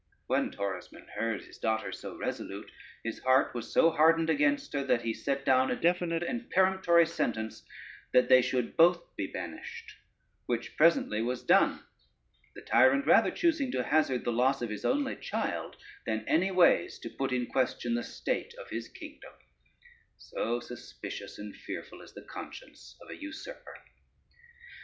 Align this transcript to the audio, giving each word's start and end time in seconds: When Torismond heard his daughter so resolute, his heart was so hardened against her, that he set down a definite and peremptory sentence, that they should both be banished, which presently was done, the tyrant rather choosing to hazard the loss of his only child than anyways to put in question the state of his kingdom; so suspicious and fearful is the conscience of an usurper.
When 0.25 0.49
Torismond 0.49 1.09
heard 1.11 1.43
his 1.43 1.59
daughter 1.59 1.91
so 1.91 2.17
resolute, 2.17 2.71
his 3.03 3.19
heart 3.19 3.53
was 3.53 3.71
so 3.71 3.91
hardened 3.91 4.31
against 4.31 4.73
her, 4.73 4.83
that 4.85 5.03
he 5.03 5.13
set 5.13 5.45
down 5.45 5.69
a 5.69 5.75
definite 5.79 6.23
and 6.23 6.49
peremptory 6.49 7.05
sentence, 7.05 7.61
that 8.11 8.27
they 8.27 8.41
should 8.41 8.75
both 8.75 9.15
be 9.15 9.27
banished, 9.27 9.97
which 10.47 10.75
presently 10.75 11.21
was 11.21 11.43
done, 11.43 11.83
the 12.55 12.63
tyrant 12.63 13.05
rather 13.05 13.29
choosing 13.29 13.71
to 13.73 13.83
hazard 13.83 14.23
the 14.25 14.33
loss 14.33 14.63
of 14.63 14.71
his 14.71 14.85
only 14.85 15.15
child 15.17 15.77
than 16.07 16.27
anyways 16.27 16.97
to 16.97 17.09
put 17.11 17.31
in 17.31 17.45
question 17.45 17.93
the 17.93 18.01
state 18.03 18.55
of 18.55 18.71
his 18.71 18.87
kingdom; 18.87 19.33
so 20.17 20.59
suspicious 20.59 21.37
and 21.37 21.55
fearful 21.55 22.01
is 22.01 22.13
the 22.15 22.23
conscience 22.23 22.97
of 23.03 23.09
an 23.11 23.21
usurper. 23.21 23.77